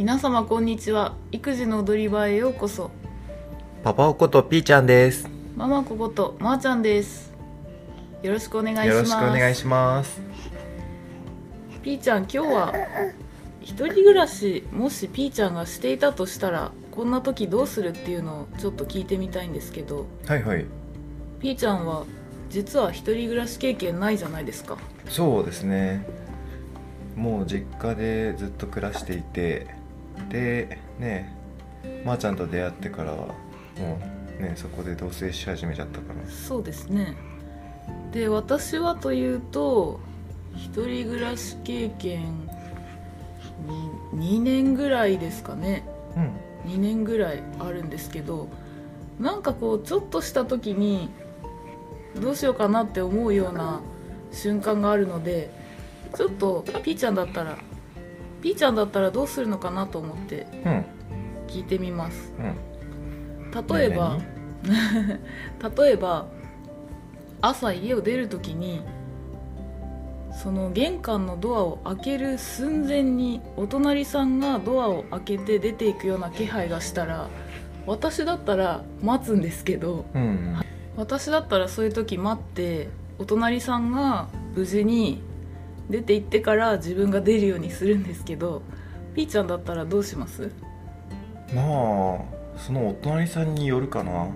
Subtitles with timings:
[0.00, 2.90] 皆様こんにちは育児の踊り場へようこそ
[3.84, 5.28] パパおことピーちゃんです。
[5.54, 7.34] ママこことまー、ちゃんです
[8.22, 10.22] よろしくお願いしますよろしくお願いします。
[11.82, 12.72] ピーちゃん今日は
[13.60, 20.64] 一人暮らしもしピーちゃんがしていたとしたらこんな時どうするっていうのをちょっと聞いてみたいんですけどはいはい。
[21.40, 22.06] ピーちゃんは
[22.48, 24.78] 実は一人暮らし経験ないじゃないですか
[25.10, 26.06] そうですね。
[27.16, 29.78] もう実家でずっと暮らしていて、
[30.28, 31.34] で、ね、
[32.04, 33.34] まー、ちゃんと出会ってからは、も
[34.38, 36.30] うね、そこで同棲し始めちゃったから。
[36.30, 37.16] そうですね
[38.12, 40.00] で私はというと
[40.56, 42.48] 一人暮らし経験
[44.12, 45.84] に2年ぐらいですかね
[46.16, 46.72] うん。
[46.72, 48.48] 2年ぐらいあるんですけど
[49.18, 51.08] なんかこうちょっとした時に
[52.20, 53.80] どうしようかなって思うような
[54.32, 55.50] 瞬間があるので
[56.16, 57.58] ちょっとピーちゃんだったら
[58.42, 60.84] ピーちゃんだったらどうするのかなと思ってうん。
[61.48, 63.66] 聞いてみますうん。
[63.68, 64.18] 例えば
[65.60, 66.26] 何 例えば
[67.40, 68.82] 朝家を出る時に
[70.32, 77.28] その玄関のドアを開ける寸前にお隣さんがドアを開けて出ていくような気配がしたら
[77.86, 80.56] 私だったら待つんですけどうん。
[80.96, 85.22] 私だったらそういう時待ってお隣さんが無事に
[85.90, 88.62] 出て行ってから自分が出るようにするんですけど
[89.14, 90.50] ピーちゃんだったらどうします？
[91.54, 91.66] まあ、
[92.56, 94.28] そのお隣さんによるかな。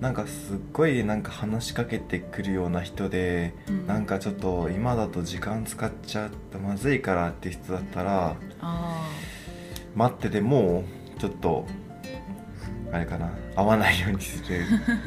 [0.00, 3.86] なんかすっごいなんか話しかけてくるような人で、うん。
[3.86, 9.08] なんかちょっと今だと時間使っちゃってまずいからって人だったらあ
[9.94, 10.84] 待ってても
[11.18, 11.66] ちょっと
[12.92, 14.60] あれかな合わないようにする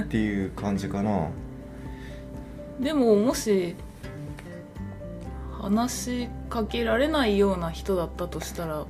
[0.00, 1.10] っていう感じかな。
[1.10, 1.28] ー
[2.84, 3.76] でももし
[5.64, 8.84] 話しかけられないような人だったとしたら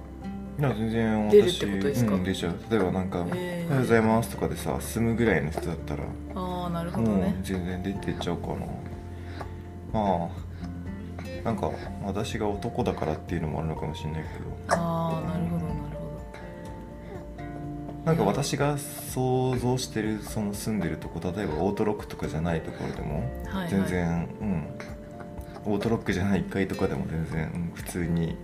[0.59, 2.15] いや全然出るっ私てことですか？
[2.15, 2.55] うん、出ちゃう。
[2.71, 7.37] 例えばなんか「おはえようございます」とかでさ住むぐらいの人だったらああなるほどね。
[7.43, 8.55] 全然出てっちゃうかな。
[9.93, 10.29] まあ
[11.45, 11.71] なんか
[12.05, 14.23] 私が男だからっていうのもあるのかもしれない
[14.69, 14.81] けど。
[14.81, 15.75] ああなるほどなる
[18.05, 24.67] なんか私が想像してるその住んでるとこ例えばオートロックとかじゃないところでもほどはい、はい、全然、うん
[25.67, 28.37] オートロックじゃない1階とかでも全然、うん普通に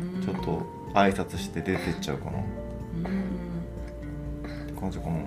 [0.00, 0.22] うん。
[0.22, 0.62] ちょっと
[0.94, 2.38] 挨拶して出てっちゃうかな。
[2.38, 2.42] っ
[2.96, 4.66] うん。
[4.74, 5.18] て感じかな。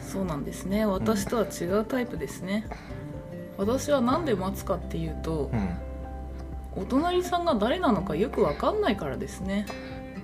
[0.00, 0.84] そうなんですね。
[0.86, 2.66] 私とは違うタイプですね。
[3.58, 5.68] 私は何で待つかっていうとうん。
[6.82, 9.66] お隣さんが誰なのかよく分かんないからですね。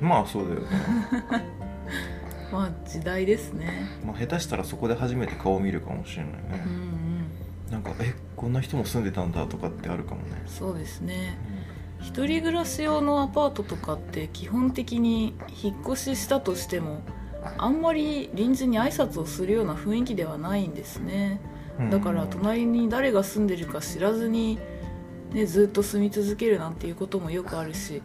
[0.01, 0.67] まあそうだよね、
[2.53, 3.87] まあ時代ですね。
[4.07, 6.57] まあ、下手したらそこで初めて顔を見るかもしれないうんうね、
[7.69, 7.73] ん。
[7.73, 11.37] なんかえこんな人も住んでたんだとかってあるかもね、そうですね。
[12.01, 17.03] 一人暮らし用のアパートとかって基本的に引っ越ししたとしても
[17.59, 21.41] あんまり隣人に挨拶をするような雰囲気ではないんですね。
[21.81, 21.91] うん。
[21.91, 24.61] だから隣に誰が住んでるか知らずに、
[25.33, 28.03] ね、ずっと住み続けるなんていうこともよくあるし、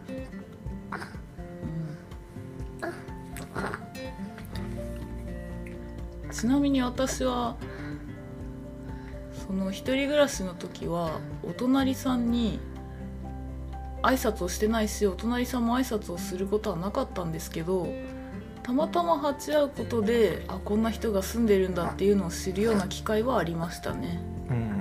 [6.24, 6.32] うん。
[6.32, 7.56] ちなみに私は
[9.46, 12.60] その一人暮らしの時はお隣さんに
[14.02, 17.88] 挨拶をしてないしお隣さんも挨拶をすることはなかったんですけど
[18.62, 24.20] たまたま鉢合うことであこんな人が住んでるんだっていうのを知るような機会はありましたね。
[24.48, 24.74] うん。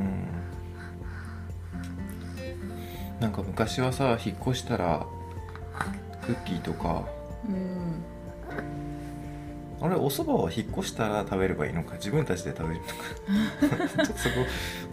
[3.19, 5.05] なんか昔はさ引っ越したら
[6.25, 7.05] クッキーとか
[7.47, 7.72] うん
[9.83, 11.95] あれお蕎麦は引っ越したら食べればいいのか？
[11.95, 13.87] 自分たちで食べるのか？
[13.89, 14.29] ちょっとそ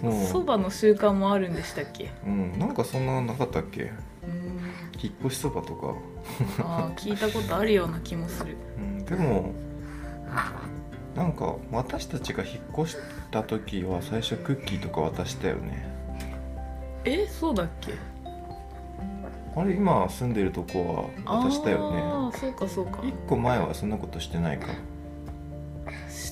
[0.03, 0.27] こもう。
[0.27, 2.11] そばの習慣もあるんでしたっけ？
[2.27, 3.83] うん、なんかそんななかったっけ？
[3.83, 3.91] うん。
[5.01, 5.95] 引っ越しそばとか、
[6.59, 8.57] あー聞いたことあるような気もする。
[8.77, 9.53] うん、でも
[11.17, 12.97] なんか私たちが引っ越し
[13.31, 15.89] た時は最初クッキーとか渡したよね。
[17.05, 17.95] えそうだっけ？
[19.57, 22.01] あれ今住んでるとこは渡したよね。
[22.03, 22.99] ああそうかそうか。
[22.99, 24.67] 1個前はそんなことしてないか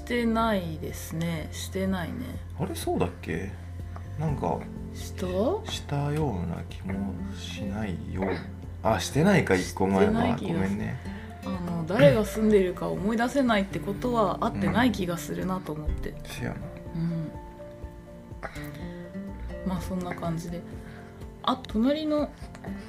[0.08, 1.50] してないですね。
[1.52, 2.14] してないね。
[2.58, 3.50] あれそうだっけ？
[4.19, 4.58] なんか
[4.94, 5.26] した？
[5.70, 8.22] したような気もしないよ。
[8.82, 10.12] あしてないか1個前は。
[10.12, 10.96] ごめんね。
[11.44, 16.14] あの誰が住んでるか思い出せないってことは合ってない気がするなと思って。
[16.25, 16.56] せやな。
[16.94, 17.31] うん。
[19.69, 20.62] まあそんな感じで。
[21.43, 22.31] あ隣の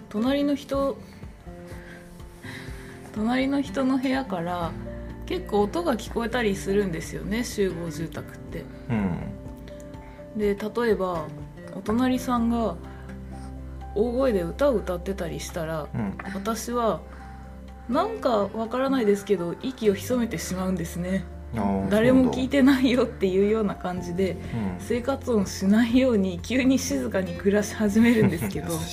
[0.07, 0.97] 隣の人
[3.13, 4.71] 隣の人の部屋から
[5.29, 8.65] 結構音が聞こえたりするんですよね集合住宅って。
[8.89, 9.19] うん。
[10.35, 11.27] で例えば
[11.75, 12.75] お隣さんが
[13.93, 16.17] 大声で歌を歌ってたりしたらうん。
[16.33, 17.01] 私は
[17.87, 21.23] なんかわからないですけど息を潜めてしまうんですね。
[21.89, 24.77] 誰も聞いてないよっていうような感じでなん。
[24.79, 28.73] だ生活音しないように急に静かに暮らし始めるんですけど。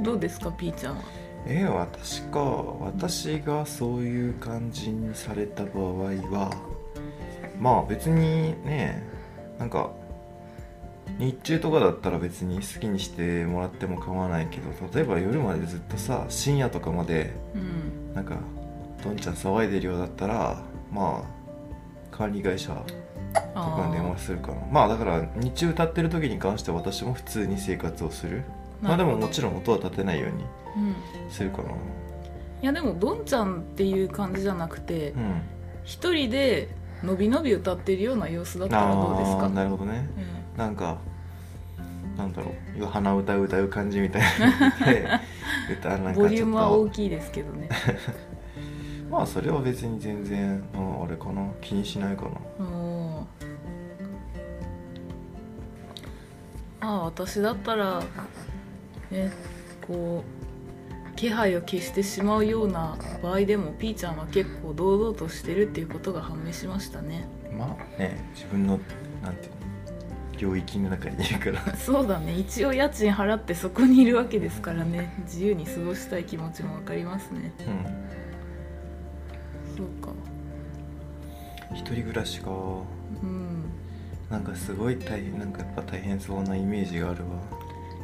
[0.00, 1.02] どうですかピーちゃんは？
[1.46, 2.40] え私か。
[2.80, 6.50] 私がそういう感じにされた場合は
[7.58, 9.02] まあ別にね
[9.58, 9.90] なんか
[11.18, 18.14] 日中とかだったら別に好きにしてもらっても構わないけど例えば夜までずっとさ深夜とかまでうん。
[18.14, 18.36] なんか
[19.04, 24.66] どんちゃん騒いでるようだったらまあ管理会社とかに電話するかな。
[24.70, 28.42] まあだから日中歌ってる時に関しては私も普通に生活をする
[28.82, 30.44] まあでももちろん、音は立てないように
[30.76, 31.70] うん、するかな。
[32.62, 35.42] いやでもどんちゃんっていう感じじゃなくてうん。
[35.84, 36.68] 一人で
[37.02, 40.08] のびのび歌ってるような様子だったらどうですああかなるほどね。
[40.54, 40.58] うん。
[40.58, 40.98] なんか
[42.16, 42.84] なんだろう。
[42.84, 44.70] 鼻歌歌う感じみたいな。
[44.86, 45.08] で
[45.72, 47.68] 歌なんボリュームは大きいですけどね。
[49.10, 51.48] まあそれは別に全然ああれかな。
[51.60, 52.30] 気にしないかな。
[52.64, 53.50] おー。
[56.80, 58.02] まあ私だったら
[59.10, 59.32] ね
[59.86, 67.26] こう気配を消してしまうような場合でもピーちゃんは結構堂々としてるっていうことが判明しましたね。
[67.56, 68.80] まあね自分の
[69.22, 69.60] なんていうの
[70.40, 71.60] 領域の中にいるから。
[71.76, 72.38] そうだね。
[72.38, 75.12] 一応家賃払ってそこにいるわけですからね。
[75.24, 77.52] 自由に過ごしたい気持ちも分かりますね。
[77.60, 77.84] うん。
[79.76, 80.12] そうか。
[81.74, 82.50] 一人暮らしか。
[82.50, 82.84] う
[83.26, 83.64] ん。
[84.30, 87.42] なんかすごい大変なんかやっぱ大変そうなイメージがあるわ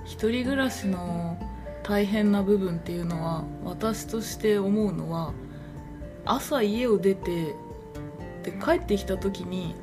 [0.07, 1.37] 一人暮らしの
[1.83, 5.33] 大変な部分っていうのは私として思うのは
[6.25, 7.55] 朝家を出て
[8.43, 9.75] で帰ってきた時に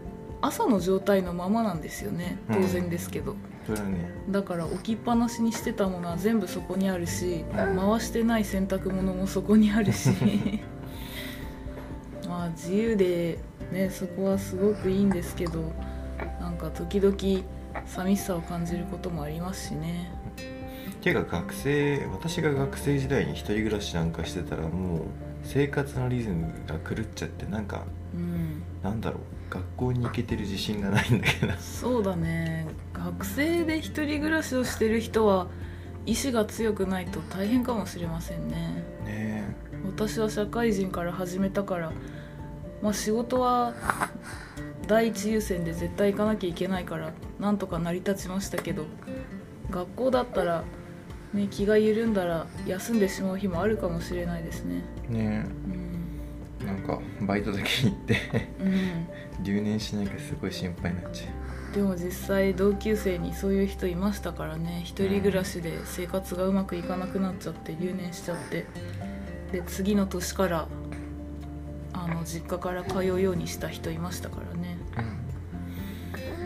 [0.42, 2.38] 朝の状態のままなんですよね。
[2.52, 4.14] 当然ですけど、それはね。
[4.30, 10.10] だから置きっぱなしにしてたものは全部そこにあるし回してない洗濯物もそこにあるし。
[12.28, 13.40] まあ自由で
[13.72, 15.72] ねそこはすごくいいんですけど
[16.40, 17.16] なんか時々
[17.86, 20.12] 寂しさを感じることもありますしね。
[21.02, 25.02] ていうか学生私が学生時代に一人暮らしなんかしてたらもう
[25.44, 28.64] 生活のリズムが狂っちゃってなんかうん。
[28.82, 31.54] なんだろう学校に行けてる自信がないんだけど。
[31.58, 32.68] そうだね。
[32.94, 35.48] 学生で一人暮らしをしてる人は
[36.06, 38.84] 意志が強くないと大変かもしれませんね。
[39.06, 39.56] ね
[39.86, 41.92] 私は社会人から始めたから
[42.82, 43.74] まあ仕事は
[44.88, 48.86] 第一優先で絶対行かなきゃいけないからなんとか成り立ちましたけど
[49.70, 50.64] 学校だったら、
[51.34, 54.84] ね、気が緩んだら休んでしまう日もあるかもしれないですね。
[55.10, 55.14] え。
[55.14, 56.20] ねうん、
[56.62, 58.18] えなんかバイトだけに行って
[58.60, 58.64] う
[59.42, 61.44] ん、留年しなきゃすごい心配になっちゃ
[61.74, 68.66] でも実際同級生にそういう人いましたからね一人暮らしで生活がうまくいかなくなっちゃって留年しちゃって
[69.52, 70.68] で次の年から
[71.94, 74.78] あの実家から通うようにした人いましたからね。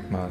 [0.09, 0.29] うまあ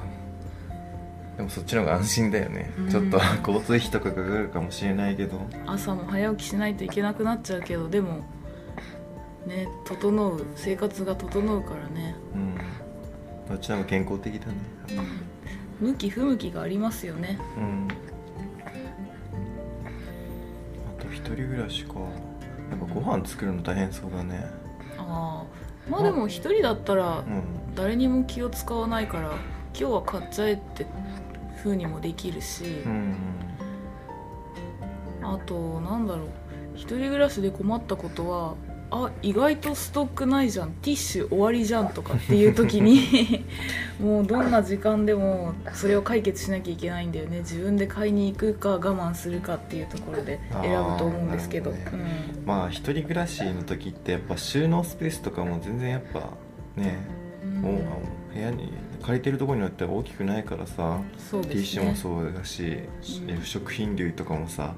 [1.37, 2.89] でもそっちの方が安心だよね、うん。
[2.89, 5.41] ちょっと交通費とかかかるかもしれないけど。
[5.67, 8.25] 朝も早起きしないといけなくなっちゃうけどでも
[9.47, 12.55] ね整う生活が整うからね、うん。
[13.49, 14.55] どっちの方が健康的だね。
[15.81, 17.39] 向き不向きがありますよね。
[17.59, 17.89] うん。
[20.99, 21.95] あと一人暮らしか。
[22.69, 24.45] やっぱご飯作るの大変そうだね
[25.09, 27.43] ああまあでも一人だったらうん。
[27.75, 29.33] 誰にも気を使わないから
[29.79, 30.87] 今日は買っちゃえって
[31.59, 33.17] 風にもできるし、うん。
[35.23, 36.29] あとなんだろう。
[36.75, 38.55] 一人暮らしで困ったことは
[38.90, 40.71] あ意外とストックないじゃん。
[40.71, 43.45] ティッシュ終わりじゃんとかっていう時に
[44.00, 47.38] もうどんな時間でもそれを解決しなきゃいけないんだよね。
[47.40, 51.71] 自分で買いに行くか我慢するかっていうところで選ぶと思うんですけど。
[51.71, 52.05] あーなる
[52.45, 56.31] まあ一人暮らしの時ってやっぱ収納スペースとかも全然やっぱ
[56.76, 56.99] ね
[57.45, 57.62] うん。
[57.62, 61.05] もう部屋に借りてるところによっては大きくないからさ、ね。
[61.16, 62.78] ティッシュもそうだし、
[63.28, 63.43] うん。
[63.43, 64.75] 食品類とかもさ、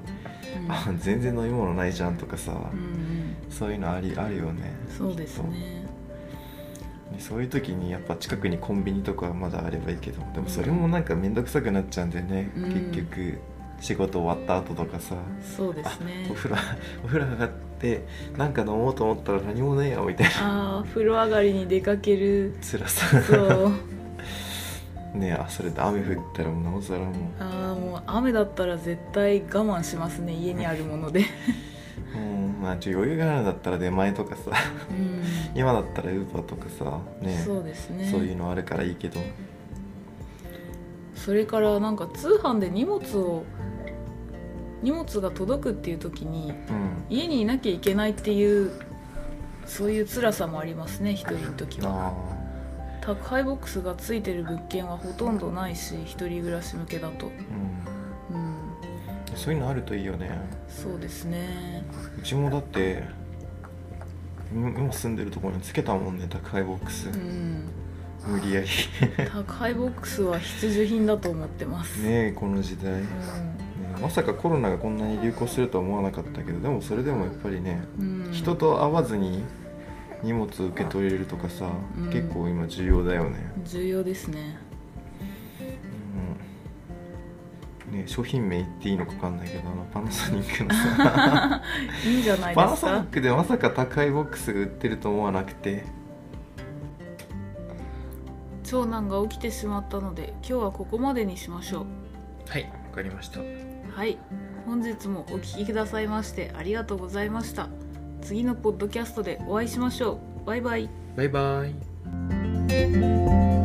[0.65, 0.71] うん。
[0.71, 3.18] あ 全然飲み物ないじゃんとかさ、うんうん
[3.49, 5.85] そういうのありあるよねそうですね。
[7.11, 12.91] でそういう時にやっぱ近くにコンビニとかはまだあればいいけどでもそれもなんか面倒くさくなっちゃうんだよね、うん。
[12.91, 13.39] 結局。
[13.81, 15.15] 仕事終わった後とかさ、
[15.55, 16.27] そうですね。
[16.29, 16.55] お風呂
[17.03, 18.05] お風呂上がって
[18.37, 20.33] なんか飲もうと思ったら何もねえよみたいな。
[20.33, 22.53] ああ風呂上がりに出かける。
[22.61, 23.21] 辛さ。
[23.21, 23.71] そう。
[25.17, 27.13] ねあそれで雨降ったらもうなおさらもう。
[27.39, 31.21] ああもう雨だったら絶対我慢しますね家にあるもので。
[31.21, 31.23] う
[32.69, 34.41] んまあちょ余裕があるんだったら出前とかさ
[34.89, 35.23] うん。
[35.55, 37.41] 今だったらウーバーとかさね。
[37.45, 38.07] そうですね。
[38.09, 39.19] そういうのあるからいいけど。
[41.15, 43.43] それからなんか通販で荷物を
[44.81, 47.03] 荷物が届くっていう時にうん。
[47.09, 48.71] 家にいなきゃいけないっていう
[49.65, 52.13] そういう辛さもありますね一人の時は。
[52.13, 52.39] あ
[53.01, 57.27] 宅配ボックスがついてる物件はほとんどないし一人暮らし向けだと。
[57.27, 57.98] うん
[59.39, 60.29] そういうのあるといいよね。
[60.67, 61.81] そうですね。
[62.19, 63.03] うちもだって
[64.53, 67.63] 今今住んでるところにつけたもんね宅配ボックス、うん。
[68.27, 68.67] 無理やり。
[69.31, 73.07] 宅配ボックスは必需品だと思ってます、ねえこの時代、ね
[73.97, 79.43] うまさかコロナがこんなに流行するとは思わなかったけどでもそれでもやっぱりね、んうん、人と会わずに
[80.21, 82.09] 荷物受け取れるとかさ、うん。
[82.09, 84.57] 結構今重要だよね,、重要ですね
[87.99, 91.61] うん、ね商品名言っていいのか分かんないけどあのパナソニックのさ。
[92.05, 92.91] いいんじゃないパナですか？
[92.91, 95.83] ソニックでまさか宅配ボックスが売ってると思わなくて。
[98.63, 101.87] 長男が起きてしまったので今日はここまでにしましょ
[102.47, 103.39] はいわかりました。
[103.39, 103.43] う
[103.95, 104.17] はい
[104.67, 107.67] 本日もお聞きくださいましてありがとうございました。
[108.21, 110.45] 次のポッドキャストでお会いしましょう。
[110.45, 110.87] バイバイ。
[111.15, 113.58] バイバイ